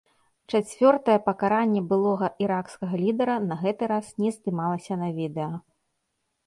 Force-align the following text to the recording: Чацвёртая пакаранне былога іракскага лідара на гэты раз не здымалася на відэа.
Чацвёртая 0.51 1.17
пакаранне 1.27 1.81
былога 1.91 2.27
іракскага 2.45 2.95
лідара 3.05 3.37
на 3.51 3.55
гэты 3.63 3.83
раз 3.93 4.05
не 4.25 4.29
здымалася 4.39 4.93
на 5.05 5.09
відэа. 5.21 5.53